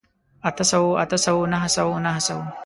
اته 0.49 0.63
سوو، 0.71 0.97
اتو 1.03 1.17
سوو، 1.25 1.41
نهه 1.53 1.67
سوو، 1.75 2.01
نهو 2.05 2.21
سوو 2.27 2.43